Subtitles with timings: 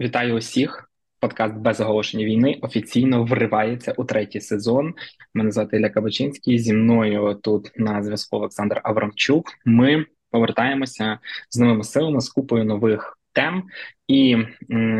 [0.00, 0.90] Вітаю усіх.
[1.18, 4.94] Подкаст без оголошення війни офіційно вривається у третій сезон.
[5.34, 6.58] Мене звати Ілля Кабачинський.
[6.58, 9.46] Зі мною тут на зв'язку Олександр Аврамчук.
[9.64, 11.18] Ми повертаємося
[11.50, 13.64] з новими силами з купою нових тем.
[14.08, 14.36] І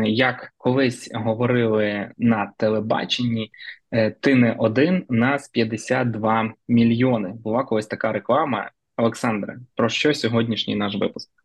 [0.03, 3.51] як колись говорили на телебаченні,
[3.91, 7.29] е, ти не один нас 52 мільйони.
[7.29, 8.71] Була колись така реклама.
[8.97, 11.40] Олександре, про що сьогоднішній наш випуск?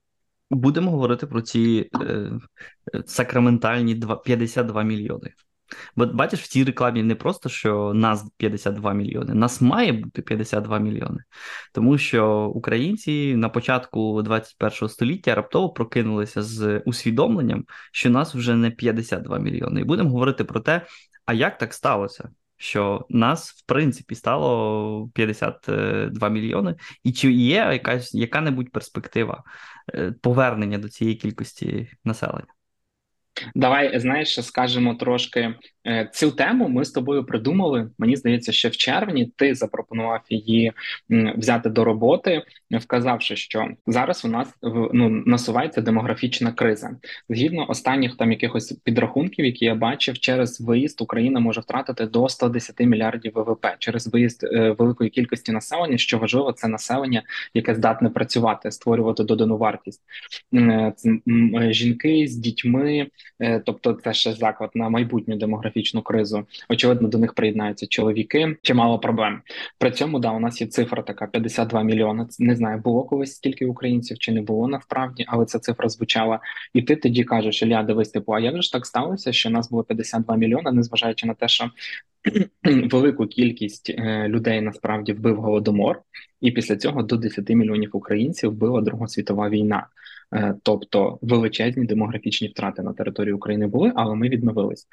[0.51, 2.31] Будемо говорити про ці е,
[3.07, 5.33] сакраментальні 2, 52 мільйони.
[5.97, 10.79] Бо бачиш, в цій рекламі не просто що нас 52 мільйони, нас має бути 52
[10.79, 11.23] мільйони.
[11.73, 18.70] Тому що українці на початку 21 століття раптово прокинулися з усвідомленням, що нас вже не
[18.70, 19.81] 52 мільйони.
[19.81, 20.87] І будемо говорити про те,
[21.25, 22.31] а як так сталося?
[22.56, 26.74] Що нас в принципі стало 52 мільйони,
[27.05, 29.45] і чи є якась яка-небудь перспектива
[29.95, 32.47] е, повернення до цієї кількості населення?
[33.55, 35.55] Давай знаєш, скажемо трошки
[36.13, 36.69] цю тему.
[36.69, 37.91] Ми з тобою придумали.
[37.98, 40.73] Мені здається, ще в червні ти запропонував її
[41.09, 44.55] взяти до роботи, вказавши, що зараз у нас
[44.93, 46.91] ну, насувається демографічна криза.
[47.28, 52.81] Згідно останніх там якихось підрахунків, які я бачив, через виїзд Україна може втратити до 110
[52.81, 55.98] мільярдів ВВП через виїзд е, великої кількості населення.
[55.98, 57.23] Що важливо, це населення,
[57.55, 60.03] яке здатне працювати, створювати додану вартість.
[60.55, 60.93] Е,
[61.71, 63.06] жінки з дітьми.
[63.41, 65.37] Е, тобто це ще заклад на майбутню
[65.77, 66.46] демографічну кризу.
[66.69, 68.56] Очевидно, до них приєднаються чоловіки.
[68.62, 69.42] Чимало проблем.
[69.78, 72.27] При цьому да у нас є цифра така: 52 мільйони.
[72.38, 76.41] Не знаю, було колись стільки українців чи не було насправді, але ця цифра звучала.
[76.74, 79.70] І ти тоді кажеш, Ілля, дивись, типу, а як же ж так сталося, що нас
[79.70, 81.70] було 52 мільйони, незважаючи на те, що
[82.91, 86.02] велику кількість е, людей насправді вбив голодомор,
[86.41, 89.86] і після цього до 10 мільйонів українців вбила Друга світова війна.
[90.34, 94.86] Е, тобто величезні демографічні втрати на території України були, але ми відновились.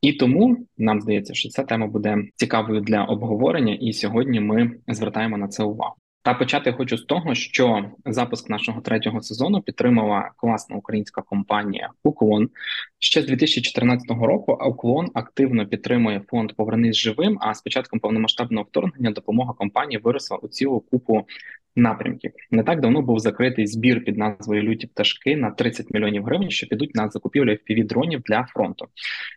[0.00, 5.38] І тому нам здається, що ця тема буде цікавою для обговорення, і сьогодні ми звертаємо
[5.38, 5.94] на це увагу.
[6.28, 12.48] Та почати хочу з того, що запуск нашого третього сезону підтримала класна українська компанія Уклон.
[12.98, 17.38] Ще з 2014 року Уклон активно підтримує фонд Повернись живим.
[17.40, 21.26] А з початком повномасштабного вторгнення допомога компанії виросла у цілу купу
[21.76, 22.32] напрямків.
[22.50, 26.66] Не так давно був закритий збір під назвою Люті пташки на 30 мільйонів гривень, що
[26.66, 28.86] підуть на закупівлю fpv дронів для фронту.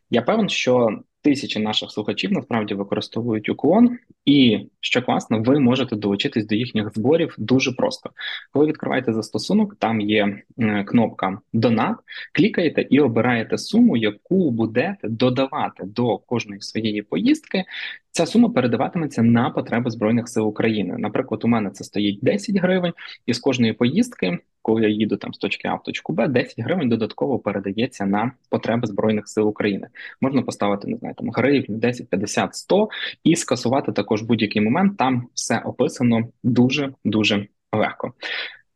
[0.09, 6.45] Я певен, що тисячі наших слухачів насправді використовують уклон, і що класно, ви можете долучитись
[6.45, 8.09] до їхніх зборів дуже просто.
[8.51, 10.41] Коли відкриваєте застосунок, там є
[10.85, 11.97] кнопка Донат,
[12.33, 17.63] клікаєте і обираєте суму, яку будете додавати до кожної своєї поїздки.
[18.11, 20.95] Ця сума передаватиметься на потреби збройних сил України.
[20.97, 22.93] Наприклад, у мене це стоїть 10 гривень,
[23.25, 26.59] і з кожної поїздки коли я їду там з точки А в точку Б, 10
[26.59, 29.87] гривень додатково передається на потреби збройних сил України.
[30.21, 32.89] Можна поставити не знаю, там гривень, 10, 50, 100
[33.23, 34.97] і скасувати також будь-який момент.
[34.97, 38.13] Там все описано дуже дуже легко.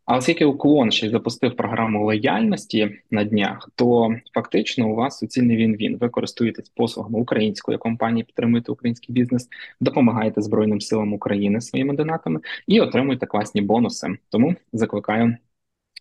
[0.05, 5.57] А оскільки уклон ще й запустив програму лояльності на днях, то фактично у вас суцільний
[5.57, 5.97] він він.
[5.97, 12.79] Ви користуєтесь послугами української компанії, підтримуєте український бізнес, допомагаєте Збройним силам України своїми донатами і
[12.79, 14.17] отримуєте класні бонуси.
[14.29, 15.37] Тому закликаю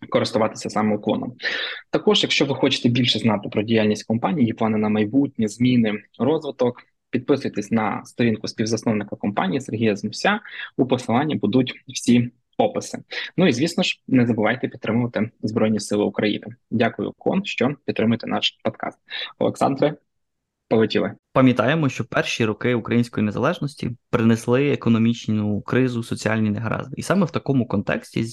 [0.09, 1.33] користуватися саме уклоном.
[1.89, 7.71] Також, якщо ви хочете більше знати про діяльність компанії, плани на майбутнє, зміни, розвиток, підписуйтесь
[7.71, 10.39] на сторінку співзасновника компанії Сергія Змуся.
[10.77, 12.97] У посиланні будуть всі описи.
[13.37, 16.47] Ну і звісно ж, не забувайте підтримувати Збройні Сили України.
[16.71, 18.99] Дякую, Кон, що підтримуєте наш подкаст.
[19.39, 19.95] Олександре.
[20.67, 27.31] Полетіли, пам'ятаємо, що перші роки української незалежності принесли економічну кризу, соціальні негаразди, і саме в
[27.31, 28.25] такому контексті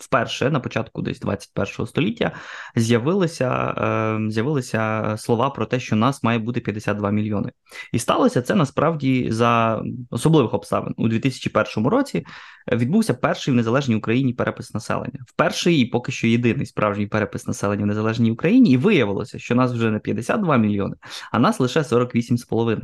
[0.00, 2.32] вперше на початку десь 21 століття
[2.76, 7.52] з'явилися е, з'явилися слова про те, що нас має бути 52 мільйони,
[7.92, 12.26] і сталося це насправді за особливих обставин у 2001 році.
[12.72, 15.20] Відбувся перший в незалежній Україні перепис населення.
[15.26, 19.72] Вперший і поки що єдиний справжній перепис населення в незалежній Україні, і виявилося, що нас
[19.72, 20.96] вже не 52 мільйони,
[21.32, 22.82] а нас лише 48,5.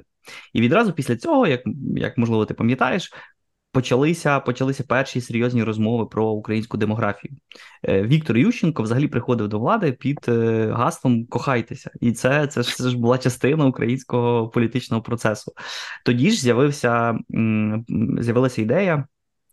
[0.52, 1.61] І відразу після цього, як
[1.96, 3.12] як можливо ти пам'ятаєш,
[3.72, 7.34] почалися почалися перші серйозні розмови про українську демографію.
[7.88, 12.76] Е, Віктор Ющенко взагалі приходив до влади під е, гаслом Кохайтеся, і це це ж,
[12.76, 15.52] це ж була частина українського політичного процесу.
[16.05, 17.19] Тоді ж з'явився
[18.19, 19.05] з'явилася ідея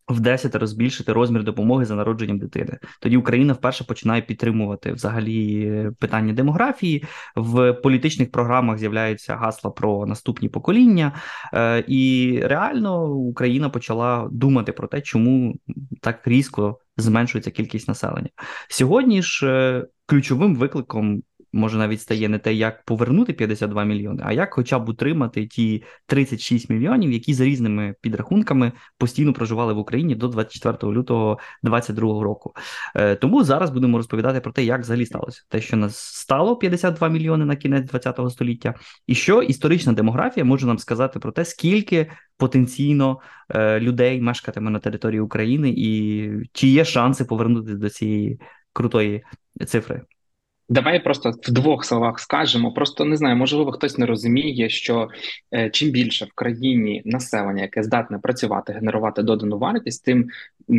[0.10, 2.78] в 10 збільшити розмір допомоги за народженням дитини.
[3.02, 7.04] Тоді Україна вперше починає підтримувати взагалі питання демографії.
[7.36, 11.12] В політичних програмах з'являються гасла про наступні покоління,
[11.54, 15.56] е, і реально Україна почала думати про те, чому
[16.02, 18.30] так різко зменшується кількість населення.
[18.70, 21.24] Сьогодні ж е, ключовим викликом
[21.58, 25.84] може навіть стає не те, як повернути 52 мільйони, а як хоча б утримати ті
[26.06, 32.54] 36 мільйонів, які за різними підрахунками постійно проживали в Україні до 24 лютого 2022 року.
[32.96, 37.10] Е, тому зараз будемо розповідати про те, як взагалі сталося те, що нас стало 52
[37.10, 38.74] мільйони на кінець 20 століття,
[39.08, 43.20] і що історична демографія може нам сказати про те, скільки потенційно
[43.50, 48.40] е, людей мешкатиме на території України, і чи є шанси повернутися до цієї
[48.74, 49.24] крутої
[49.68, 50.02] цифри.
[50.70, 52.72] Давай просто в двох словах скажемо.
[52.72, 55.10] Просто не знаю, можливо, хтось не розуміє, що
[55.54, 60.30] е, чим більше в країні населення, яке здатне працювати, генерувати додану вартість, тим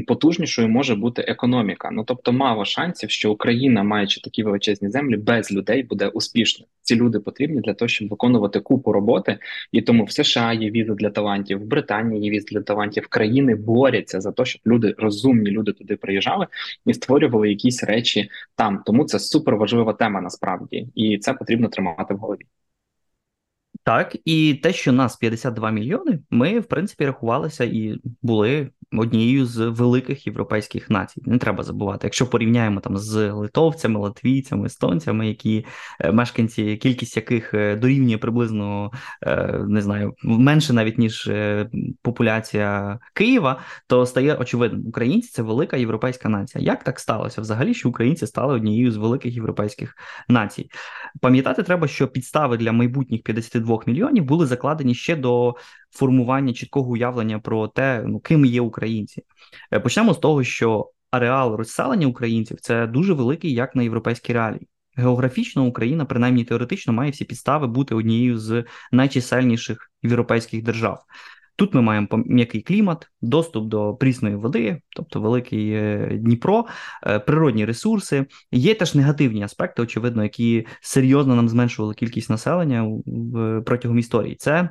[0.06, 1.90] потужнішою може бути економіка.
[1.92, 6.68] Ну тобто, мало шансів, що Україна, маючи такі величезні землі, без людей буде успішною.
[6.82, 9.38] Ці люди потрібні для того, щоб виконувати купу роботи,
[9.72, 13.06] і тому в США є візи для талантів, в Британії є візи для талантів.
[13.06, 16.46] Країни борються за те, щоб люди розумні люди туди приїжджали
[16.86, 18.82] і створювали якісь речі там.
[18.86, 22.46] Тому це супер важлива тема насправді, і це потрібно тримати в голові.
[23.88, 29.58] Так, і те, що нас 52 мільйони, ми в принципі рахувалися і були однією з
[29.68, 31.22] великих європейських націй.
[31.26, 32.06] Не треба забувати.
[32.06, 35.66] Якщо порівняємо там з литовцями, латвійцями, естонцями, які
[36.00, 38.90] е, мешканці, кількість яких е, дорівнює приблизно
[39.26, 41.30] е, не знаю, менше навіть ніж
[42.02, 46.64] популяція Києва, то стає очевидним, українці це велика європейська нація.
[46.64, 47.40] Як так сталося?
[47.40, 49.94] Взагалі, що українці стали однією з великих європейських
[50.28, 50.70] націй?
[51.20, 55.56] Пам'ятати треба, що підстави для майбутніх 52 мільйонів були закладені ще до
[55.90, 59.22] формування чіткого уявлення про те, ну ким є українці.
[59.72, 64.68] Е, почнемо з того, що ареал розселення українців це дуже великий, як на європейській реалії.
[64.96, 71.04] Географічно Україна, принаймні теоретично, має всі підстави бути однією з найчисельніших європейських держав.
[71.58, 76.66] Тут ми маємо м'який клімат, доступ до прісної води, тобто великий е, Дніпро,
[77.06, 78.26] е, природні ресурси.
[78.52, 82.88] Є теж негативні аспекти, очевидно, які серйозно нам зменшували кількість населення
[83.66, 84.34] протягом історії.
[84.34, 84.68] Це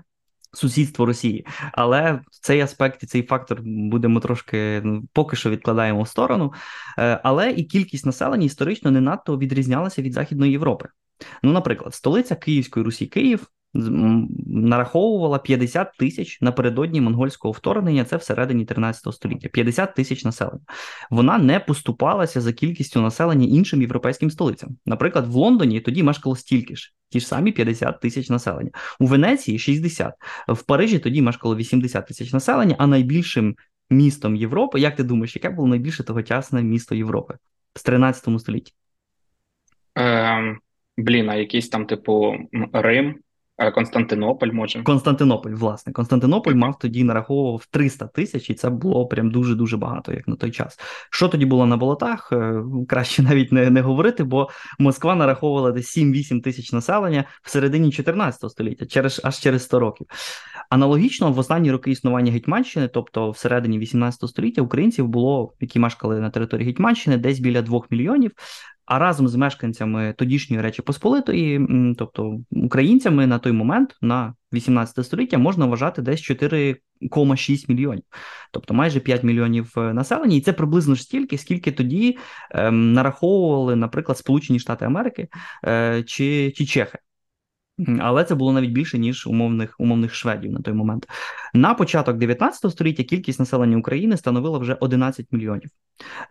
[0.53, 6.07] Сусідство Росії, але цей аспект і цей фактор будемо трошки ну, поки що відкладаємо в
[6.07, 6.53] сторону.
[6.99, 10.89] Е, але і кількість населення історично не надто відрізнялася від Західної Європи.
[11.43, 13.47] Ну, наприклад, столиця Київської Русі Київ
[14.47, 18.05] нараховувала 50 тисяч напередодні монгольського вторгнення.
[18.05, 19.49] Це всередині 13 століття.
[19.49, 20.61] 50 тисяч населення.
[21.09, 24.77] Вона не поступалася за кількістю населення іншим європейським столицям.
[24.85, 28.71] Наприклад, в Лондоні тоді мешкало стільки ж, ті ж самі 50 тисяч населення.
[28.99, 30.13] У Венеції 60.
[30.47, 33.55] В Парижі тоді мешкало 80 тисяч населення, а найбільшим
[33.89, 37.37] містом Європи, як ти думаєш, яке було найбільше тогочасне місто Європи
[37.75, 38.73] з 13 столітті?
[39.95, 40.59] Ем,
[40.97, 42.35] Блін, а якийсь там, типу,
[42.73, 43.19] Рим.
[43.73, 49.55] Константинополь може Константинополь, власне, Константинополь мав тоді нараховував 300 тисяч, і це було прям дуже
[49.55, 50.79] дуже багато, як на той час.
[51.11, 52.29] Що тоді було на болотах?
[52.31, 54.49] Е, краще навіть не не говорити, бо
[54.79, 60.07] Москва нараховувала десь 7-8 тисяч населення в середині 14 століття, через аж через 100 років.
[60.69, 66.19] Аналогічно, в останні роки існування Гетьманщини, тобто в середині 18 століття, українців було, які мешкали
[66.19, 68.31] на території Гетьманщини, десь біля 2 мільйонів.
[68.87, 71.67] А разом з мешканцями тодішньої Речі Посполитої,
[71.97, 78.03] тобто українцями на той момент, на 18 століття, можна вважати десь 4,6 мільйонів,
[78.51, 82.17] тобто майже 5 мільйонів е, населення, і це приблизно ж стільки, скільки тоді
[82.51, 85.27] ем, нараховували, наприклад, Сполучені Штати Америки
[85.65, 86.97] е, чи, чи Чехи.
[87.99, 91.07] Але це було навіть більше ніж умовних умовних шведів на той момент.
[91.57, 95.69] На початок 19 століття кількість населення України становила вже 11 мільйонів.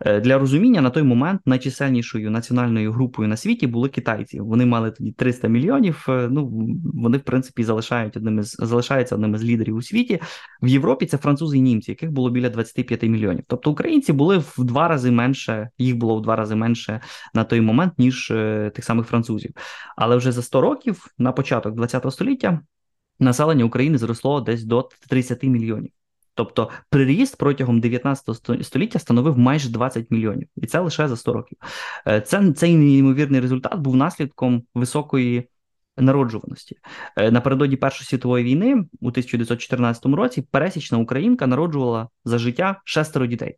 [0.01, 4.39] Е, для розуміння на той момент найчисельнішою національною групою на світі були китайці.
[4.39, 6.05] Вони мали тоді 300 мільйонів.
[6.09, 10.19] Е, ну вони в принципі залишають одними з залишаються одними з лідерів у світі.
[10.61, 13.43] В Європі це французи і німці, яких було біля 25 мільйонів.
[13.47, 17.01] Тобто українці були в два рази менше, їх було в два рази менше
[17.33, 19.51] на той момент, ніж е, тих самих французів.
[19.97, 22.61] Але вже за 100 років на початок ХХ століття
[23.19, 25.91] населення України зросло десь до 30 мільйонів.
[26.37, 31.57] Тобто приріст протягом 19 століття становив майже 20 мільйонів, і це лише за 100 років.
[32.07, 35.49] Е, це цей неймовірний результат був наслідком високої
[35.97, 36.77] народжуваності.
[37.15, 43.57] Е, напередодні Першої світової війни у 1914 році пересічна українка народжувала за життя шестеро дітей.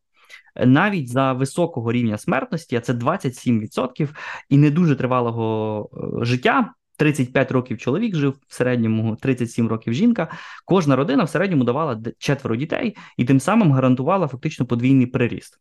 [0.65, 4.09] Навіть за високого рівня смертності, а це 27%,
[4.49, 5.89] і не дуже тривалого
[6.21, 10.27] е, життя, 35 років чоловік жив, в середньому 37 років жінка.
[10.65, 15.59] Кожна родина в середньому давала четверо дітей і тим самим гарантувала фактично подвійний приріст.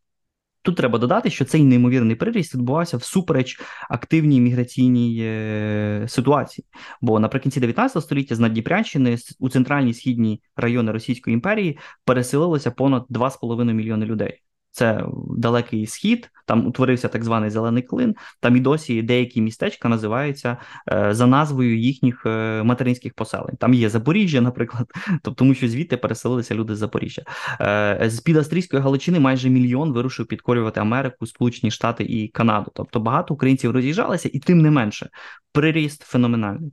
[0.61, 6.65] Тут треба додати, що цей неймовірний приріст відбувався всупереч активній міграційній е, ситуації.
[7.01, 13.73] Бо наприкінці 19 століття з Надніпрянщини у центральні східні райони Російської імперії переселилося понад 2,5
[13.73, 14.41] мільйони людей.
[14.71, 15.03] Це
[15.37, 18.15] далекий схід, там утворився так званий зелений клин.
[18.39, 20.57] Там і досі деякі містечка називаються
[20.91, 23.55] е, за назвою їхніх е, материнських поселень.
[23.55, 27.21] Там є Запоріжжя, наприклад, тобто тому що звідти переселилися люди з Запоріжжя.
[27.61, 32.71] Е, з під Австрійської Галичини майже мільйон вирушив підкорювати Америку, Сполучені Штати і Канаду.
[32.75, 35.09] Тобто багато українців роз'їжджалися, і тим не менше
[35.51, 36.71] приріст феноменальний.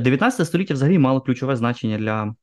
[0.00, 2.34] 19 століття взагалі мало ключове значення для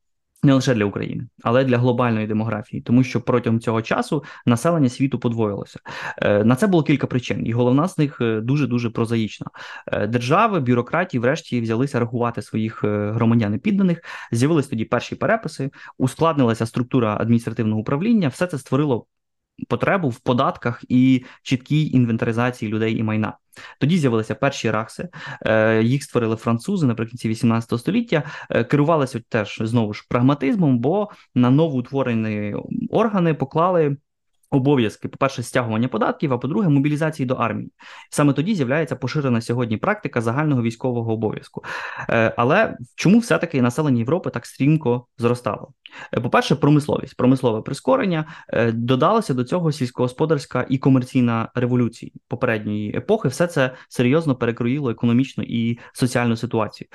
[0.42, 5.18] не лише для України, але для глобальної демографії, тому що протягом цього часу населення світу
[5.18, 5.80] подвоїлося.
[6.22, 9.46] Е, на це було кілька причин, і головна з них дуже дуже прозаїчна.
[9.86, 14.00] Е, держави, бюрократії, врешті взялися рахувати своїх е, громадян і підданих.
[14.32, 18.28] З'явились тоді перші переписи, ускладнилася структура адміністративного управління.
[18.28, 19.06] Все це створило
[19.68, 23.36] потребу в податках і чіткій інвентаризації людей і майна.
[23.80, 25.08] Тоді з'явилися перші ракси,
[25.46, 28.22] е, їх створили французи наприкінці 18 століття.
[28.50, 32.54] Е, керувалися теж знову ж прагматизмом, бо на новоутворені
[32.90, 33.96] органи поклали
[34.54, 37.72] обов'язки, по-перше, стягування податків, а по-друге, мобілізації до армії.
[38.10, 41.64] Саме тоді з'являється поширена сьогодні практика загального військового обов'язку.
[42.10, 45.72] Е, але чому все-таки населення Європи так стрімко зростало?
[46.12, 53.28] Е, по-перше, промисловість, промислове прискорення е, додалося до цього сільськогосподарська і комерційна революції попередньої епохи.
[53.28, 56.88] Все це серйозно перекроїло економічну і соціальну ситуацію.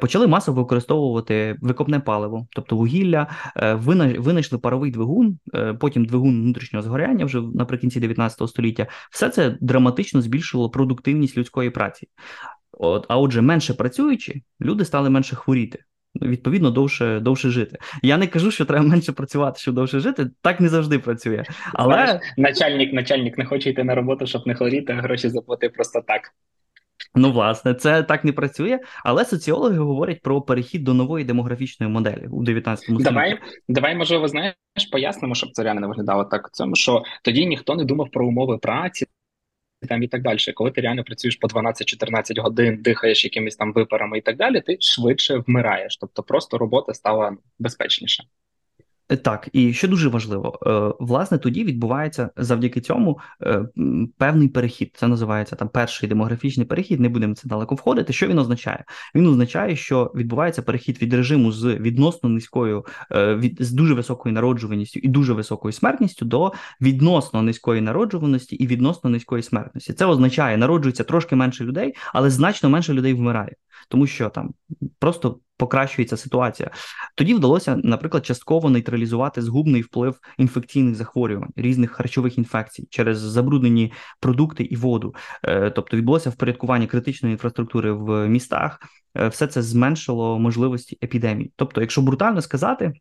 [0.00, 3.26] Почали масово використовувати викопне паливо, тобто вугілля,
[4.18, 5.38] винайшли паровий двигун,
[5.80, 8.86] потім двигун внутрішнього згоряння вже наприкінці 19 століття.
[9.10, 12.08] Все це драматично збільшило продуктивність людської праці.
[12.72, 15.84] От, А отже, менше працюючи, люди стали менше хворіти.
[16.22, 17.78] Відповідно, довше довше жити.
[18.02, 20.30] Я не кажу, що треба менше працювати, щоб довше жити.
[20.42, 21.44] Так не завжди працює.
[21.72, 25.72] Але Знаєш, начальник, начальник не хоче йти на роботу, щоб не хворіти, а гроші заплатив
[25.72, 26.22] просто так.
[27.14, 32.28] Ну, власне, це так не працює, але соціологи говорять про перехід до нової демографічної моделі
[32.30, 33.04] у 19 столітті.
[33.04, 33.38] Давай,
[33.68, 34.54] давай, можливо, знаєш,
[34.92, 36.50] пояснимо, щоб це реально не виглядало так.
[36.52, 39.06] Цьому що тоді ніхто не думав про умови праці.
[39.88, 44.18] Там і так далі, коли ти реально працюєш по 12-14 годин, дихаєш якимись там випарами
[44.18, 45.96] і так далі, ти швидше вмираєш.
[45.96, 48.24] Тобто просто робота стала безпечніша.
[49.10, 53.64] Е, так, і що дуже важливо, е, власне, тоді відбувається завдяки цьому е,
[54.18, 54.90] певний перехід.
[54.96, 57.00] Це називається там перший демографічний перехід.
[57.00, 58.12] Не будемо це далеко входити.
[58.12, 58.84] Що він означає?
[59.14, 65.00] Він означає, що відбувається перехід від режиму з відносно низькою, від з дуже високою народжуваністю
[65.02, 69.92] і дуже високою смертністю до відносно низької народжуваності і відносно низької смертності.
[69.92, 73.56] Це означає, народжується трошки менше людей, але значно менше людей вмирає,
[73.88, 74.54] тому що там
[74.98, 76.70] просто покращується ситуація.
[77.14, 84.64] Тоді вдалося, наприклад, частково нейтралізувати згубний вплив інфекційних захворювань, різних харчових інфекцій через забруднені продукти
[84.64, 85.14] і воду.
[85.44, 88.80] Е, тобто відбулося впорядкування критичної інфраструктури в містах.
[89.16, 91.52] Е, все це зменшило можливості епідемії.
[91.56, 92.92] Тобто, якщо брутально сказати.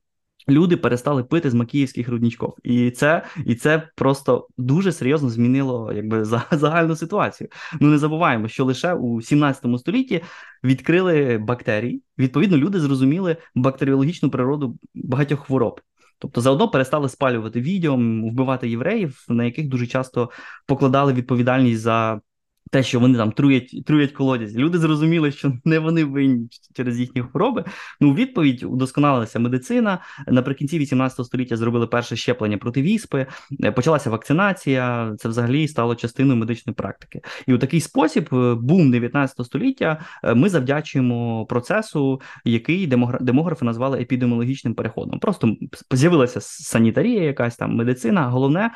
[0.50, 6.25] Люди перестали пити з макіївських рудничків, і це і це просто дуже серйозно змінило якби
[6.51, 7.50] загальну ситуацію.
[7.79, 10.24] Ну не забуваємо, що лише у 17 столітті
[10.63, 12.03] відкрили бактерії.
[12.17, 15.81] Відповідно, люди зрозуміли бактеріологічну природу багатьох хвороб.
[16.19, 17.96] Тобто заодно перестали спалювати відео,
[18.31, 20.29] вбивати євреїв, на яких дуже часто
[20.65, 22.22] покладали відповідальність за
[22.70, 24.56] те, що вони там труять труять колодязь.
[24.56, 27.64] Люди зрозуміли, що не вони винні через їхні хвороби.
[28.02, 30.00] Ну, відповідь удосконалилася медицина.
[30.28, 33.26] Наприкінці 18 століття зробили перше щеплення проти віспи,
[33.64, 35.14] е, почалася вакцинація.
[35.20, 37.22] Це взагалі стало частиною медичної практики.
[37.48, 42.88] І у такий спосіб, е, бум 19 століття, е, ми завдячуємо процесу, який
[43.22, 45.20] демографи назвали епідеміологічним переходом.
[45.20, 45.56] Просто
[45.92, 48.28] з'явилася санітарія, якась там медицина.
[48.28, 48.72] Головне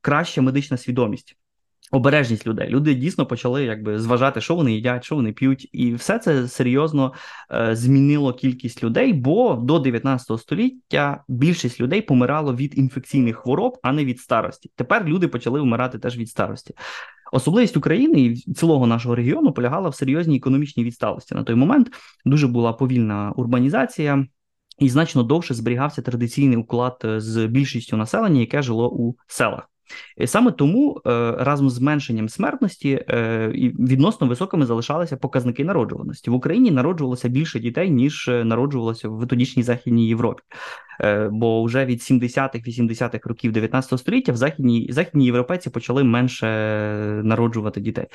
[0.00, 1.36] краща медична свідомість
[1.90, 2.68] обережність людей.
[2.68, 7.12] Люди дійсно почали якби зважати, що вони їдять, що вони п'ють, і все це серйозно
[7.52, 9.12] е, змінило кількість людей.
[9.12, 14.70] Бо до 19 століття більшість людей помирало від інфекційних хвороб, а не від старості.
[14.76, 16.74] Тепер люди почали вмирати теж від старості.
[17.32, 21.34] Особливість України і цілого нашого регіону полягала в серйозній економічній відсталості.
[21.34, 21.90] На той момент
[22.24, 24.26] дуже була повільна урбанізація.
[24.78, 29.70] І значно довше зберігався традиційний уклад е, з більшістю населення, яке жило у селах.
[30.16, 33.48] І Саме тому е, разом з зменшенням смертності е,
[33.78, 36.70] відносно високими залишалися показники народжуваності в Україні.
[36.70, 40.42] Народжувалося більше дітей ніж е, народжувалося в тодішній західній Європі.
[41.30, 46.46] Бо вже від 70-х-80-х років 19 століття в західній західні європейці почали менше
[47.24, 48.06] народжувати дітей.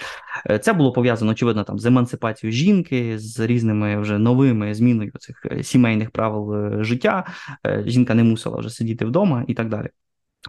[0.61, 6.11] Це було пов'язано очевидно там з емансипацією жінки, з різними вже новими зміною цих сімейних
[6.11, 7.25] правил життя.
[7.85, 9.89] Жінка не мусила вже сидіти вдома і так далі.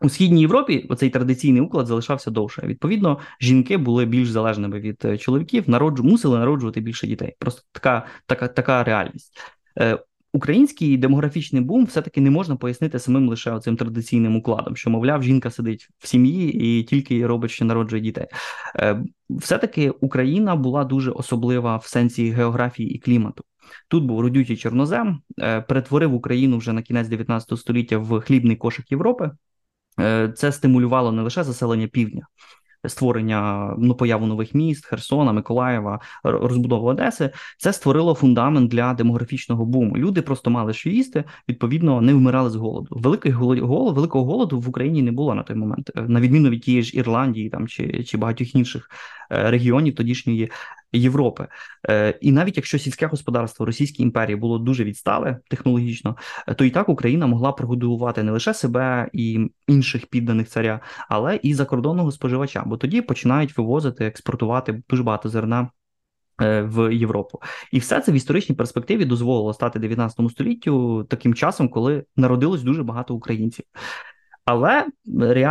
[0.02, 2.62] У східній Європі оцей традиційний уклад залишався довше.
[2.66, 7.37] Відповідно, жінки були більш залежними від е, чоловіків, народжу мусили народжувати більше дітей.
[7.38, 9.38] Просто така така, така реальність.
[9.78, 9.99] Е,
[10.32, 15.50] Український демографічний бум все-таки не можна пояснити самим лише цим традиційним укладом, що, мовляв, жінка
[15.50, 18.26] сидить в сім'ї і тільки робить, що народжує дітей.
[18.76, 23.44] Е, все-таки Україна була дуже особлива в сенсі географії і клімату.
[23.88, 25.20] Тут був родючий чорнозем,
[25.68, 29.30] перетворив Україну вже на кінець 19 століття в хлібний кошик Європи.
[30.00, 32.26] Е, це стимулювало не лише заселення півдня,
[32.87, 39.97] створення ну появу нових міст, Херсона, Миколаєва, розбудову Одеси, це створило фундамент для демографічного буму.
[39.97, 42.88] Люди просто мали що їсти, відповідно, не вмирали з голоду.
[42.90, 46.83] Великий голод, великого голоду в Україні не було на той момент, на відміну від тієї
[46.83, 48.90] ж Ірландії, там чи чи багатьох інших
[49.33, 50.50] е, регіонів тодішньої
[50.92, 51.47] Європи.
[51.88, 56.16] Е, і навіть якщо сільське господарство Російської імперії було дуже відстале технологічно,
[56.49, 61.37] е, то і так Україна могла прогодувати не лише себе і інших підданих царя, але
[61.42, 65.70] і закордонного споживача, бо тоді починають вивозити, експортувати дуже багато зерна.
[66.42, 67.40] Е, в Європу,
[67.73, 72.82] і все це в історичній перспективі дозволило стати 19 століттю таким часом, коли народилось дуже
[72.82, 73.64] багато українців.
[74.52, 74.87] Але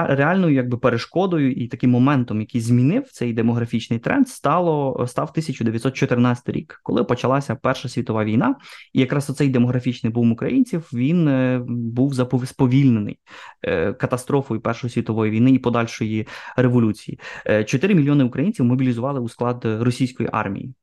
[0.10, 6.80] реальною якби перешкодою і таким моментом, який змінив цей демографічний тренд, стало став 1914 рік,
[6.84, 8.56] коли почалася Перша світова війна,
[8.94, 12.16] і якраз оцей демографічний бум українців він е, був
[12.46, 13.20] сповільнений
[13.64, 16.28] е, катастрофою Першої світової війни і подальшої
[16.58, 17.20] революції.
[17.66, 20.74] 4 е, мільйони українців мобілізували у склад російської армії.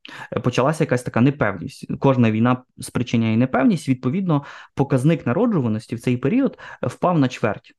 [0.43, 1.87] Почалася якась така непевність.
[1.99, 3.89] Кожна війна спричиняє непевність.
[3.89, 4.45] Відповідно,
[4.75, 7.75] показник народжуваності в цей період впав на чверть.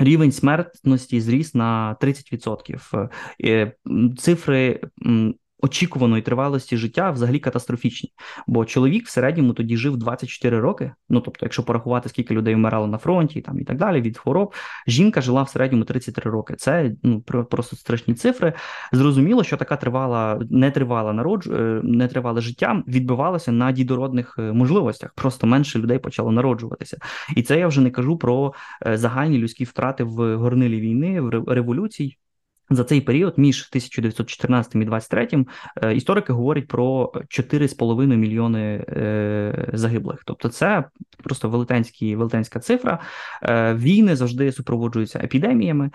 [0.00, 3.08] Рівень смертності зріс на 30%.
[3.44, 3.72] Е,
[4.18, 4.80] цифри
[5.62, 8.10] очікуваної тривалості життя взагалі катастрофічні.
[8.46, 10.92] Бо чоловік в середньому тоді жив 24 роки.
[11.08, 14.54] Ну тобто, якщо порахувати, скільки людей вмирало на фронті, там і так далі, від хвороб,
[14.86, 16.54] жінка жила в середньому 33 роки.
[16.54, 18.52] Це ну просто страшні цифри.
[18.92, 21.46] Зрозуміло, що така тривала, нетривала народж...
[21.46, 25.12] Е, нетривале життя відбивалося на дідородних е, можливостях.
[25.14, 26.98] Просто менше людей почало народжуватися.
[27.36, 28.54] І це я вже не кажу про
[28.86, 32.16] е, загальні людські втрати в горнилі війни, в революцій.
[32.70, 35.28] За цей період між 1914 і 23
[35.82, 40.22] е, історики говорять про 4,5 мільйони е, загиблих.
[40.26, 40.84] Тобто, це
[41.24, 42.98] просто велетенські, велетенська цифра.
[43.42, 45.90] Е, війни завжди супроводжуються епідеміями,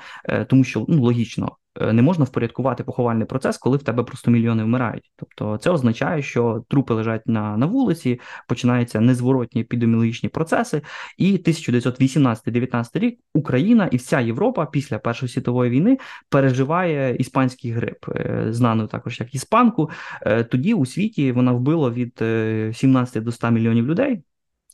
[0.48, 5.12] тому що ну логічно не можна впорядкувати поховальний процес, коли в тебе просто мільйони вмирають.
[5.16, 10.82] Тобто це означає, що трупи лежать на на вулиці, починаються незворотні епідеміологічні процеси.
[11.18, 15.98] І 1918-19 рік Україна і вся Європа після Першої світової війни
[16.30, 19.90] переживає іспанський грип, е, знану також як іспанку.
[20.22, 22.24] Е, тоді у світі вона вбила від
[22.78, 24.24] 17 до 100 мільйонів людей.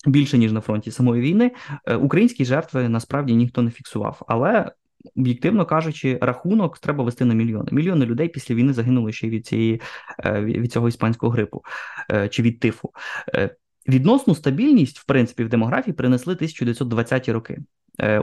[0.06, 1.52] Більше ніж на фронті самої війни,
[2.00, 4.72] українські жертви насправді ніхто не фіксував, але
[5.16, 7.70] об'єктивно кажучи, рахунок треба вести на мільйони.
[7.72, 9.82] Мільйони людей після війни загинули ще від цієї
[10.26, 11.64] е, від цього іспанського грипу
[12.12, 12.90] е, чи від тифу.
[13.36, 13.56] Е,
[13.88, 17.58] відносну стабільність, в принципі, в демографії принесли 1920-ті роки.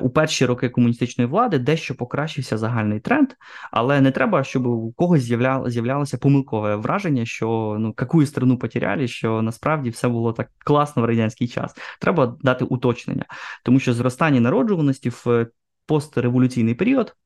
[0.01, 3.29] У перші роки комуністичної влади дещо покращився загальний тренд,
[3.71, 5.23] але не треба, щоб у когось
[5.67, 11.05] з'являлося помилкове враження, що ну яку страну потеряли, що насправді все було так класно в
[11.05, 11.75] радянський час.
[12.01, 13.25] Треба дати уточнення,
[13.65, 15.47] тому що зростання народжуваності в
[15.89, 17.17] постреволюційний період.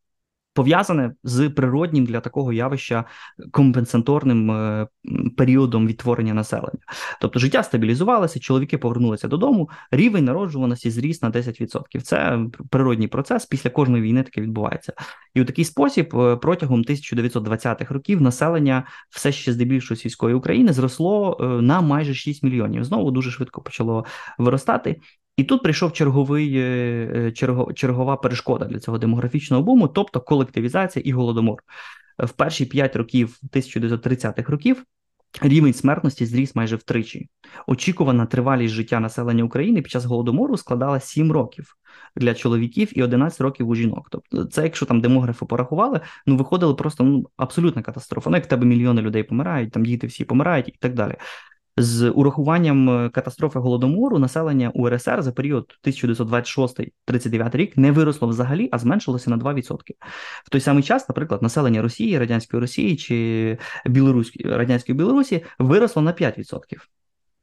[0.54, 3.04] Пов'язане з природнім для такого явища
[3.50, 4.88] компенсаторним е,
[5.36, 6.80] періодом відтворення населення,
[7.20, 12.00] тобто життя стабілізувалося, чоловіки повернулися додому, рівень народжуваності зріс на 10%.
[12.00, 12.38] Це
[12.70, 13.46] природній процес.
[13.46, 14.92] Після кожної війни таке відбувається,
[15.34, 21.38] і у такий спосіб е, протягом 1920-х років населення все ще здебільшого сільської України зросло
[21.40, 22.84] е, на майже 6 мільйонів.
[22.84, 24.04] Знову дуже швидко почало
[24.38, 25.00] виростати,
[25.36, 26.62] і тут прийшов черговий е,
[27.14, 31.62] е, черго, чергова перешкода для цього демографічного буму, тобто колективізація і голодомор.
[32.18, 34.84] В перші п'ять років 1930-х років
[35.40, 37.28] рівень смертності зріс майже втричі.
[37.66, 41.76] Очікувана тривалість життя населення України під час голодомору складала 7 років
[42.16, 44.08] для чоловіків і 11 років у жінок.
[44.10, 48.30] Тобто, це, якщо там демографи порахували, ну виходило просто ну абсолютна катастрофа.
[48.30, 51.14] Ну, як в тебе мільйони людей помирають, там діти всі помирають і так далі.
[51.76, 58.78] З урахуванням е, катастрофи голодомору населення УРСР за період 1926-39 рік не виросло взагалі, а
[58.78, 59.76] зменшилося на 2%.
[60.44, 66.12] В той самий час, наприклад, населення Росії, радянської Росії чи Білоруської радянської Білорусі виросло на
[66.12, 66.76] 5%.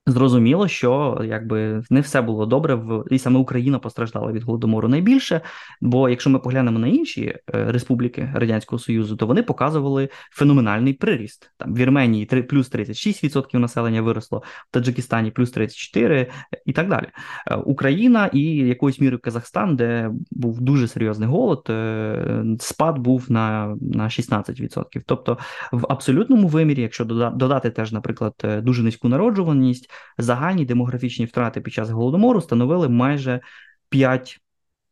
[0.10, 5.41] Зрозуміло, що якби не все було добре, в і саме Україна постраждала від голодомору найбільше.
[5.82, 7.41] Бо якщо ми поглянемо на інші е,
[7.72, 11.52] республіки Радянського Союзу, то вони показували феноменальний приріст.
[11.58, 16.28] Там в Вірменії 3, плюс 36% населення виросло, в Таджикистані плюс 34%
[16.65, 17.06] і так далі.
[17.48, 23.76] Е, Україна і якоюсь мірою Казахстан, де був дуже серйозний голод, е, спад був на
[23.82, 25.04] на 16%.
[25.06, 25.38] Тобто
[25.72, 31.90] в абсолютному вимірі, якщо додати теж, наприклад, дуже низьку народжуваність загальні демографічні втрати під час
[31.90, 33.42] голодомору становили майже
[33.90, 34.42] 5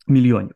[0.07, 0.55] мільйонів.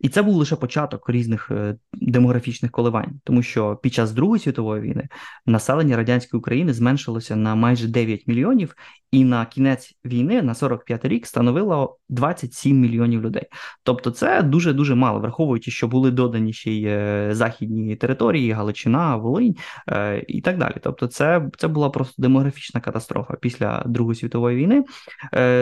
[0.00, 4.82] І це був лише початок різних е, демографічних коливань, тому що під час Другої світової
[4.82, 5.08] війни
[5.46, 8.74] населення радянської України зменшилося на майже 9 мільйонів,
[9.12, 13.42] і на кінець війни на 45 рік становило 27 мільйонів людей.
[13.82, 19.16] Тобто, це дуже дуже мало, враховуючи, що були додані ще й е, західні території, Галичина,
[19.16, 19.56] Волинь
[19.88, 20.74] е, і так далі.
[20.82, 24.84] Тобто, це це була просто демографічна катастрофа після Другої світової війни.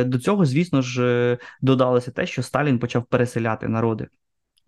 [0.05, 3.98] До цього, звісно ж, додалося те, що Сталін почав переселяти народи.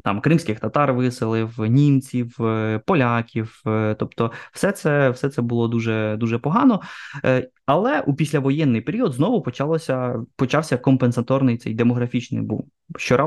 [0.05, 6.17] Там кримських татар виселив, німців, е, поляків, е, тобто, все це все це було дуже
[6.21, 6.81] дуже погано.
[7.25, 12.65] Е, але у післявоєнний період знову почалося почався компенсаторний цей демографічний бум.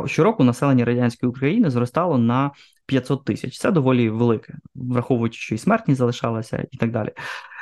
[0.05, 2.51] Щороку населення радянської України зростало на
[2.85, 3.59] 500 тисяч.
[3.59, 7.09] Це доволі велике, враховуючи, що і смертність залишалася, і так далі.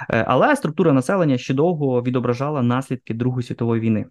[0.07, 4.05] Але структура населення ще довго відображала наслідки Другої світової війни.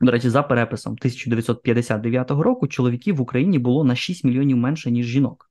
[0.00, 5.06] До речі, за переписом 1959 року чоловіків в Україні було на 6 мільйонів менше ніж
[5.06, 5.50] жінок.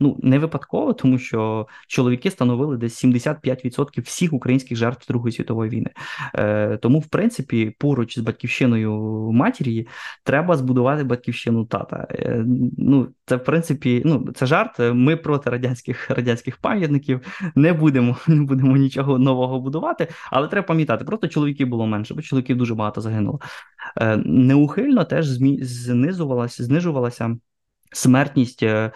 [0.00, 5.90] Ну не випадково, тому що чоловіки становили десь 75% всіх українських жертв Другої світової війни.
[6.34, 8.92] Е, Тому, в принципі, поруч з батьківщиною
[9.32, 9.86] матері
[10.24, 12.06] треба збудувати батьківщину тата.
[12.10, 12.44] Е,
[12.78, 14.78] Ну, це в принципі, ну це жарт.
[14.78, 17.20] Ми проти радянських радянських пам'ятників
[17.54, 22.22] не будемо не будемо нічого нового будувати, але треба пам'ятати, просто чоловіків було менше, бо
[22.22, 23.40] чоловіків дуже багато загинуло.
[24.00, 25.58] Е, Неухильно теж змі...
[25.62, 27.36] знизувалася, знижувалася
[27.96, 28.92] смертність е,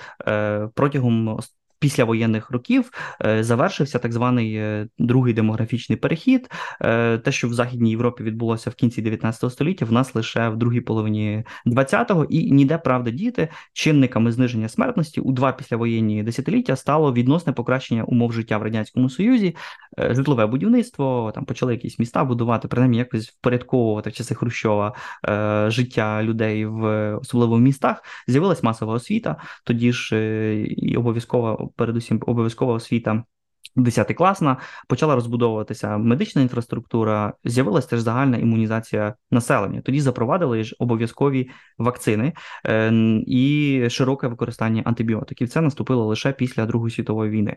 [1.80, 2.90] протягом післявоєнних років
[3.24, 6.50] е, завершився так званий е, другий демографічний перехід.
[6.80, 10.56] Е, те, що в Західній Європі відбулося в кінці 19 століття, в нас лише в
[10.56, 17.12] другій половині 20-го, і ніде правда діти чинниками зниження смертності у два післявоєнні десятиліття стало
[17.12, 19.56] відносне покращення умов життя в радянському союзі,
[19.98, 21.32] житлове будівництво.
[21.34, 24.94] Там почали якісь міста будувати, принаймні якось впорядковувати в часи Хрущова
[25.68, 28.02] життя людей в особливо в містах.
[28.26, 30.16] З'явилась масова освіта, тоді ж
[30.64, 33.24] і обов'язково передусім обов'язкова освіта.
[33.76, 34.56] Десятикласна
[34.88, 39.80] почала розбудовуватися медична інфраструктура, з'явилася теж загальна імунізація населення.
[39.80, 42.32] Тоді запровадили ж обов'язкові вакцини
[42.66, 42.92] е,
[43.26, 45.48] і широке використання антибіотиків.
[45.48, 47.56] Це наступило лише після Другої світової війни.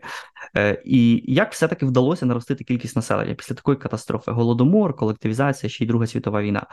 [0.56, 4.32] Е, і як все-таки вдалося наростити кількість населення після такої катастрофи?
[4.32, 6.66] Голодомор, колективізація, ще й Друга світова війна.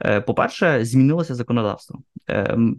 [0.00, 2.00] Е, по-перше, змінилося законодавство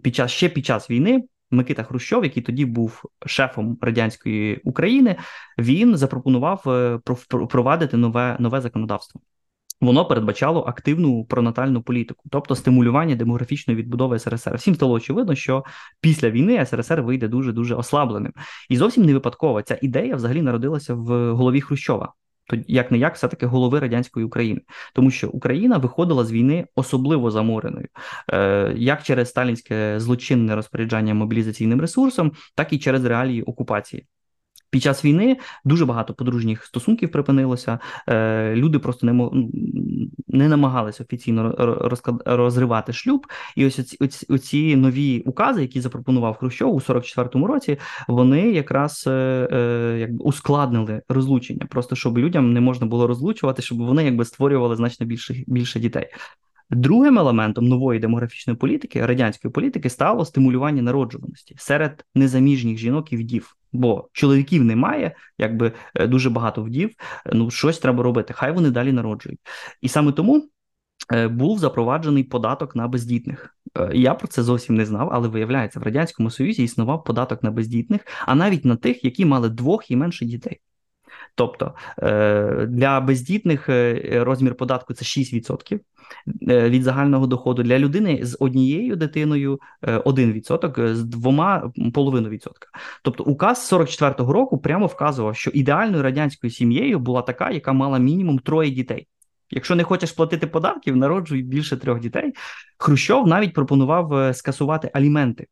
[0.02, 1.22] під час ще під час війни.
[1.50, 5.16] Микита Хрущов, який тоді був шефом радянської України,
[5.58, 9.20] він запропонував е, впровадити нове нове законодавство.
[9.80, 14.56] Воно передбачало активну пронатальну політику, тобто стимулювання демографічної відбудови СРСР.
[14.56, 15.64] Всім стало очевидно, що
[16.00, 18.32] після війни СРСР вийде дуже дуже ослабленим,
[18.68, 22.12] і зовсім не випадково ця ідея взагалі народилася в голові Хрущова
[22.68, 24.60] як не як все-таки голови радянської України,
[24.94, 27.88] тому що Україна виходила з війни особливо замореною,
[28.32, 34.06] е, як через сталінське злочинне розпоряджання мобілізаційним ресурсом, так і через реалії окупації.
[34.70, 37.78] Під час війни дуже багато подружніх стосунків припинилося.
[38.08, 39.30] Е, Люди просто не
[40.28, 41.54] не намагалися офіційно
[42.26, 43.26] розривати шлюб.
[43.56, 47.78] І ось оці, оці, оці нові укази, які запропонував Хрущов у 44-му році,
[48.08, 49.10] вони якраз е,
[49.52, 54.76] е, якби ускладнили розлучення, просто щоб людям не можна було розлучувати, щоб вони якби створювали
[54.76, 56.06] значно більше більше дітей.
[56.70, 63.56] Другим елементом нової демографічної політики, радянської політики, стало стимулювання народжуваності серед незаміжніх жінок і вдів.
[63.72, 66.90] Бо чоловіків немає, якби е, дуже багато вдів.
[67.26, 68.32] Е, ну щось треба робити.
[68.32, 69.40] Хай вони далі народжують,
[69.80, 70.48] і саме тому.
[71.12, 73.56] Е, був запроваджений податок на бездітних.
[73.92, 78.00] Я про це зовсім не знав, але виявляється, в радянському союзі існував податок на бездітних,
[78.26, 80.60] а навіть на тих, які мали двох і менше дітей.
[81.40, 81.74] Тобто
[82.68, 83.68] для бездітних
[84.12, 85.80] розмір податку це 6%,
[86.48, 89.60] Е, від загального доходу для людини з однією дитиною
[90.04, 92.68] 1%, е, з двома половиною відсотка.
[93.02, 98.38] Тобто указ 44-го року прямо вказував, що ідеальною радянською сім'єю була така, яка мала мінімум
[98.38, 99.08] троє дітей.
[99.50, 102.32] Якщо не хочеш платити податків, народжуй більше трьох дітей.
[102.78, 105.46] Хрущов навіть пропонував е, скасувати аліменти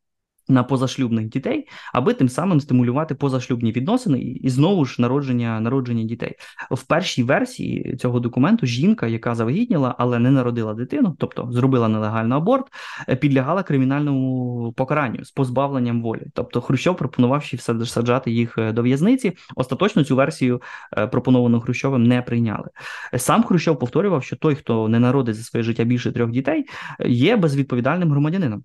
[0.48, 6.34] на позашлюбних дітей, аби тим самим стимулювати позашлюбні відносини і знову ж народження народження дітей
[6.70, 8.66] в першій версії цього документу.
[8.66, 12.66] Жінка, яка завагітніла, але не народила дитину, тобто зробила нелегальний аборт,
[13.08, 16.26] е, підлягала кримінальному покаранню з позбавленням волі.
[16.34, 19.32] Тобто, Хрущов пропонував ще саджати їх е, до в'язниці.
[19.56, 20.62] Остаточно цю версію
[20.98, 22.68] е, пропоновану Хрущовим не прийняли.
[23.16, 26.64] Сам Хрущов повторював, що той, хто не народить за своє життя більше трьох дітей,
[27.06, 28.64] є безвідповідальним громадянином.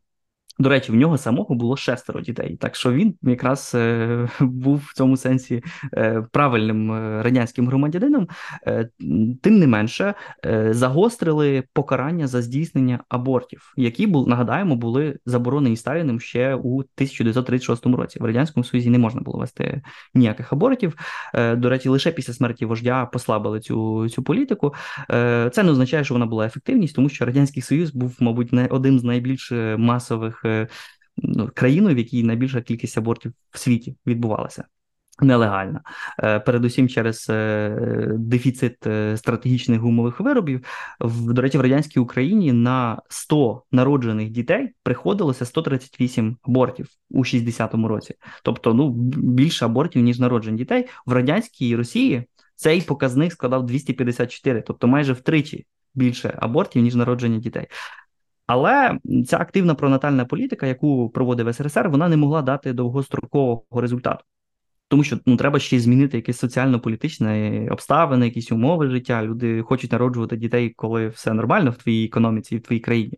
[0.59, 4.93] До речі, в нього самого було шестеро дітей, так що він якраз е, був в
[4.93, 5.63] цьому сенсі
[5.93, 8.27] е, правильним е, радянським громадянином.
[9.41, 10.13] Тим не менше,
[10.69, 18.19] загострили покарання за здійснення абортів, які нагадаємо, були заборонені Сталіним ще у 1936 році.
[18.19, 19.81] В радянському Союзі не можна було вести
[20.13, 20.95] ніяких абортів.
[21.57, 24.73] До речі, лише після смерті вождя послабили цю цю політику.
[25.51, 28.99] Це не означає, що вона була ефективність, тому що радянський союз був, мабуть, не один
[28.99, 30.42] з найбільш масових.
[30.45, 30.67] Е,
[31.17, 34.63] ну, країною, в якій найбільша кількість абортів в світі відбувалася.
[35.21, 35.81] Нелегальна,
[36.23, 38.77] е, передусім через е, дефіцит
[39.15, 40.65] стратегічних гумових виробів.
[41.09, 48.15] До речі, в радянській Україні на 100 народжених дітей приходилося 138 абортів у 60-му році.
[48.43, 52.23] Тобто, ну більше абортів ніж народжень дітей в радянській Росії.
[52.55, 57.67] Цей показник складав 254, тобто майже втричі більше абортів ніж народження дітей.
[58.47, 64.23] Але ця активна пронатальна політика, яку проводив СРСР, вона не могла дати довгострокового результату.
[64.87, 69.23] Тому що ну треба ще змінити якісь соціально-політичні обставини, якісь умови життя.
[69.23, 73.17] Люди хочуть народжувати дітей, коли все нормально в твоїй економіці, в твоїй країні.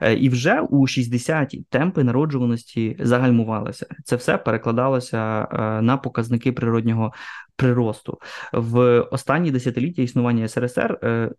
[0.00, 3.86] Е, і вже у 60-ті темпи народжуваності загальмувалися.
[4.04, 7.12] Це все перекладалося е, на показники природнього
[7.56, 8.18] приросту.
[8.52, 11.30] В останні десятиліття існування СРСР е,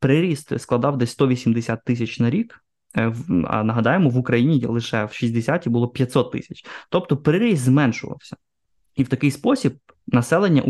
[0.00, 2.64] приріст складав десь 180 тисяч на рік.
[2.96, 6.64] Е, а нагадаємо, в Україні лише в 60-ті було 500 тисяч.
[6.88, 8.36] Тобто переріз зменшувався.
[8.96, 9.74] І в такий спосіб
[10.06, 10.62] населення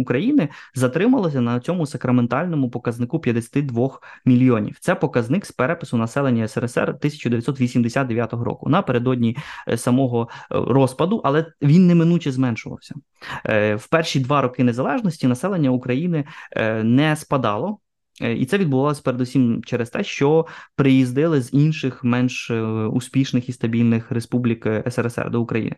[0.00, 3.90] України затрималося на цьому сакраментальному показнику 52
[4.24, 4.76] мільйонів.
[4.80, 9.36] Це показник з перепису населення СРСР 1989 року напередодні
[9.68, 12.94] е, самого е, розпаду, але він неминуче зменшувався.
[13.74, 16.24] В перші два роки незалежності населення України
[16.82, 17.78] не спадало.
[18.22, 20.46] Е, і це відбувалося передусім через те, що
[20.76, 25.76] приїздили з інших менш е, успішних і стабільних республік е, СРСР до України.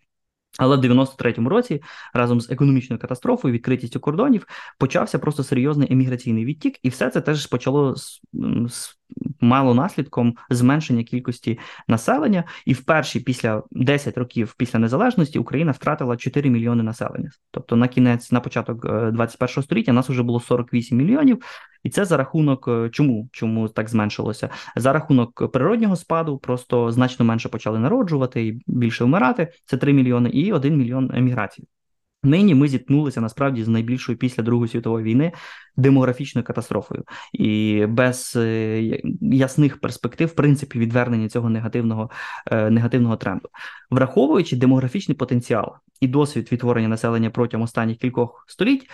[0.59, 1.83] Але в 93-му році
[2.15, 4.47] разом з економічною катастрофою, відкритістю кордонів,
[4.79, 7.95] почався просто серйозний еміграційний відтік, і все це теж почало
[9.41, 12.45] мало наслідком зменшення кількості населення.
[12.67, 17.31] І в перші після 10 років після незалежності Україна втратила 4 мільйони населення.
[17.51, 21.43] Тобто на кінець, на початок 21-го століття, нас вже було 48 мільйонів.
[21.83, 24.49] І це за рахунок е, чому чому так зменшилося?
[24.77, 29.53] За рахунок природнього спаду, просто значно менше почали народжувати і більше вмирати.
[29.65, 31.65] Це 3 мільйони і 1 мільйон еміграцій.
[32.27, 35.33] Нині ми зіткнулися насправді з найбільшою після Другої світової війни
[35.77, 42.11] демографічною катастрофою, і без е, ясних перспектив, в принципі, відвернення цього негативного
[42.51, 43.49] е, негативного тренду,
[43.91, 48.91] враховуючи демографічний потенціал і досвід відтворення населення протягом останніх кількох століть,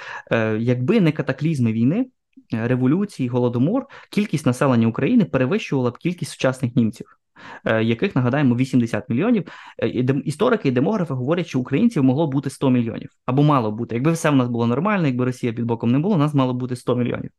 [0.59, 2.07] якби не катаклізми війни.
[2.55, 7.19] Е, революції, голодомор, кількість населення України перевищувала б кількість сучасних німців.
[7.65, 9.45] Е, яких нагадаємо 80 мільйонів.
[9.83, 9.89] Е,
[10.25, 13.95] історики і демографи говорять, що українців могло бути 100 мільйонів або мало бути.
[13.95, 16.55] Якби все в нас було нормально, якби Росія під боком не було, у нас мало
[16.55, 17.31] бути 100 мільйонів.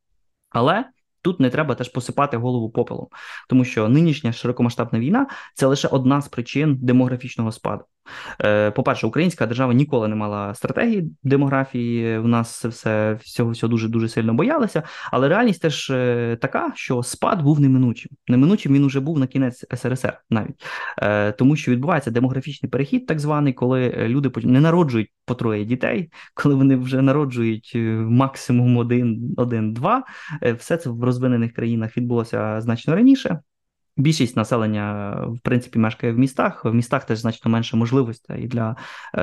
[0.50, 0.86] Але
[1.24, 3.08] Тут не треба теж посипати голову попелом,
[3.50, 7.84] тому що нинішня широкомасштабна війна це лише одна з причин демографічного спаду.
[8.44, 12.20] Е, по-перше, українська держава ніколи не мала стратегії демографії.
[12.20, 14.84] В нас все всього всього дуже дуже сильно боялися.
[15.12, 18.12] Але реальність теж е, така, що спад був неминучим.
[18.28, 20.66] Неминучим він уже був на кінець СРСР навіть
[20.98, 26.12] е, тому, що відбувається демографічний перехід, так званий, коли люди не народжують по троє дітей,
[26.34, 27.72] коли вони вже народжують
[28.10, 30.04] максимум один, один-два.
[30.58, 33.40] Все це в розвинених країнах відбулося значно раніше.
[33.98, 36.66] Більшість населення, в принципі, мешкає в містах.
[36.66, 38.76] В містах теж значно менше можливостей для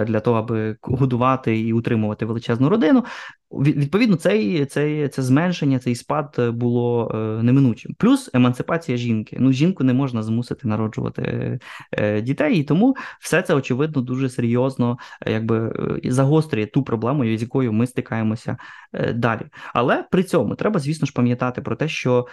[0.07, 3.05] для того, аби годувати і утримувати величезну родину.
[3.53, 7.95] Відповідно, цей, цей, це зменшення, цей спад було е, неминучим.
[7.99, 9.37] Плюс емансипація жінки.
[9.41, 11.59] Ну, жінку не можна змусити народжувати
[11.93, 15.59] е, дітей, і тому все це очевидно дуже серйозно якби
[16.05, 18.57] е, загострює ту проблему, з якою ми стикаємося
[18.93, 19.43] е, далі.
[19.75, 22.27] Але при цьому треба, звісно ж, пам'ятати про те, що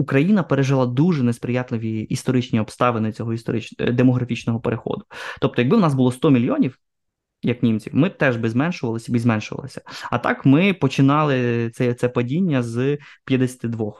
[0.00, 3.74] Україна пережила дуже несприятливі історичні обставини цього історич...
[3.78, 5.04] Е, демографічного переходу.
[5.40, 6.78] Тобто, якби в нас було 100 мільйонів,
[7.42, 9.82] як німців, ми теж би зменшувалися, би зменшувалися.
[10.10, 13.92] А так ми починали це це падіння з 52.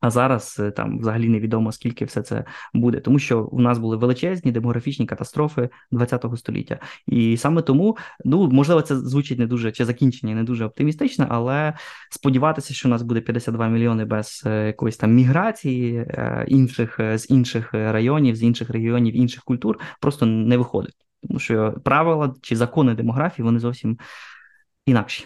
[0.00, 3.96] А зараз е, там взагалі невідомо скільки все це буде, тому що у нас були
[3.96, 9.84] величезні демографічні катастрофи ХХ століття, і саме тому ну можливо це звучить не дуже чи
[9.84, 11.74] закінчення не дуже оптимістично, але
[12.10, 17.30] сподіватися, що у нас буде 52 мільйони без е, якоїсь там міграції е, інших з
[17.30, 20.96] інших районів, з інших регіонів, інших культур просто не виходить,
[21.28, 23.98] тому що правила чи закони демографії вони зовсім
[24.86, 25.24] інакші.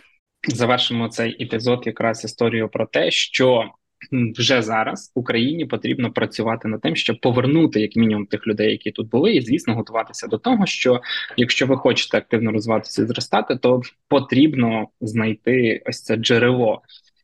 [0.49, 3.71] Завершимо цей епізод якраз історію про те, що
[4.39, 9.09] вже зараз Україні потрібно працювати над тим, щоб повернути як мінімум тих людей, які тут
[9.09, 11.01] були, і звісно, готуватися до того, що
[11.37, 16.83] якщо ви хочете активно розвиватися і зростати, то потрібно знайти ось це джерело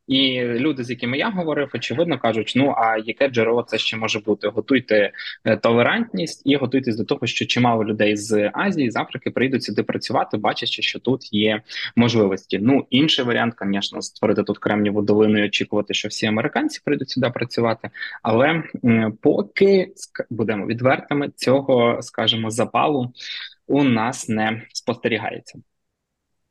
[0.08, 4.18] і люди, з якими я говорив, очевидно кажуть: ну а яке джерело це ще може
[4.18, 4.48] бути?
[4.48, 5.12] Готуйте
[5.44, 9.82] е, толерантність і готуйтесь до того, що чимало людей з Азії, з Африки прийдуть сюди
[9.82, 11.62] працювати, бачачи, що тут є
[11.96, 12.58] можливості.
[12.62, 17.30] Ну інший варіант, звісно, створити тут Кремніву долину і очікувати, що всі американці прийдуть сюди
[17.30, 17.90] працювати.
[18.22, 18.62] Але
[19.22, 19.92] поки
[20.30, 23.12] будемо відвертими, цього скажімо, запалу
[23.66, 25.58] у нас не спостерігається.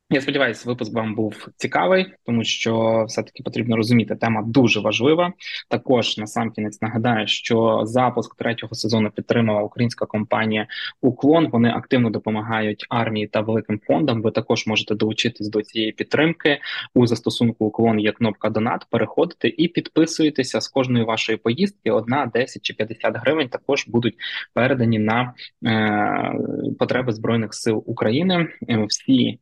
[0.10, 5.34] Я сподіваюся, випуск вам був цікавий, тому що все-таки потрібно розуміти, тема дуже важлива.
[5.70, 10.68] Також на сам кінець нагадаю, що запуск третього сезону підтримала українська компанія
[11.02, 11.50] Уклон.
[11.50, 14.22] Вони активно допомагають армії та великим фондам.
[14.22, 16.60] Ви також можете долучитись до цієї підтримки.
[16.94, 18.88] У застосунку Уклон є кнопка Донат.
[18.90, 21.92] Переходите і підписуєтеся з кожної вашої поїздки.
[21.92, 24.16] Одна, 10 чи 50 гривень також будуть
[24.54, 25.34] передані на
[25.66, 26.34] е,
[26.80, 28.48] потреби збройних сил України.
[28.90, 29.40] Всі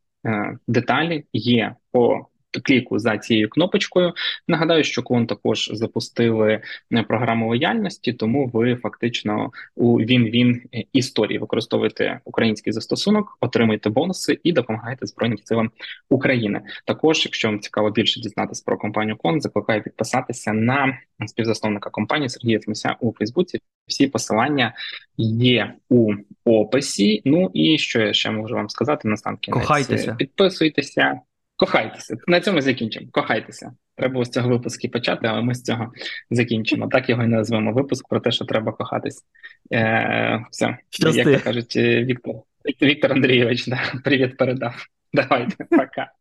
[0.67, 2.27] деталі є по
[2.61, 4.13] кліку за цією кнопочкою.
[4.47, 6.61] Нагадаю, що клон також запустили
[6.93, 10.61] е, програму лояльності, тому ви фактично у він-він
[10.93, 15.71] історії використовуєте український застосунок, отримуєте бонуси і допомагаєте Збройним силам
[16.09, 16.61] України.
[16.85, 22.59] Також, якщо вам цікаво більше дізнатися про компанію Клон, закликаю підписатися на співзасновника компанії Сергія
[22.59, 23.59] Тмися у Фейсбуці.
[23.87, 24.73] Всі посилання
[25.17, 26.13] є у
[26.45, 27.21] описі.
[27.25, 29.61] Ну і що я ще можу вам сказати на сам кінець.
[29.61, 30.15] Кохайтеся.
[30.15, 31.19] підписуйтеся.
[31.57, 32.15] Кохайтеся.
[32.27, 33.07] На цьому закінчимо.
[33.11, 33.71] Кохайтеся.
[33.95, 35.91] Треба з цього випуску почати, але ми з цього
[36.31, 36.87] закінчимо.
[36.87, 37.73] Так його і назвемо.
[37.73, 39.23] Випуск про те, що треба кохатись.
[39.73, 41.31] Е, Все, Щасти.
[41.31, 42.35] як кажуть, Віктор
[42.81, 44.85] Віктор Андрійович, да, привіт передав.
[45.13, 46.11] Давайте, пока.